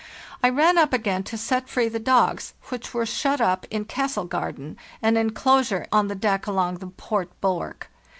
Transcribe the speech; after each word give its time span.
I 0.41 0.49
ran 0.49 0.79
up 0.79 0.93
again 0.93 1.21
to 1.25 1.37
set 1.37 1.69
free 1.69 1.87
the 1.87 1.99
dogs, 1.99 2.55
which 2.69 2.91
were 2.91 3.05
shut 3.05 3.39
up 3.39 3.67
in 3.69 3.85
'Castle 3.85 4.25
garden'—an 4.25 5.15
enclosure 5.15 5.85
on 5.91 6.07
the 6.07 6.15
deck 6.15 6.47
along 6.47 6.77
the 6.79 6.87
port 6.87 7.29
bulwark. 7.39 7.87